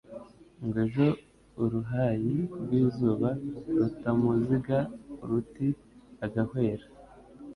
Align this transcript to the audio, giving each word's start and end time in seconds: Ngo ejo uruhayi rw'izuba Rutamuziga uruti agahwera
Ngo 0.65 0.77
ejo 0.85 1.07
uruhayi 1.63 2.35
rw'izuba 2.61 3.29
Rutamuziga 3.79 4.77
uruti 5.23 5.67
agahwera 6.25 6.85